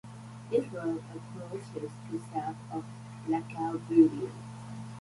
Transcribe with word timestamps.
This 0.49 0.65
road 0.73 1.03
approaches 1.13 1.67
to 2.09 2.19
south 2.33 2.55
of 2.71 2.83
"Lac 3.27 3.43
au 3.55 3.77
Bouleau". 3.87 4.31